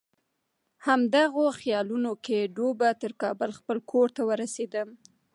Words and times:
همدغو 0.85 1.45
خیالونو 1.59 2.11
کې 2.25 2.51
ډوبه 2.55 2.89
تر 3.01 3.11
کابل 3.21 3.49
خپل 3.59 3.77
کور 3.91 4.07
ته 4.15 4.21
ورسېدم. 4.29 4.87